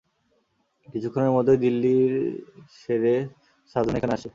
[0.87, 2.13] কিছুক্ষণের মধ্যেই দিল্লির
[2.79, 3.15] সেরে
[3.69, 4.29] সার্জন এখানে আসছে।